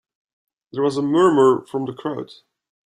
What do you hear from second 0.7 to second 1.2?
There was a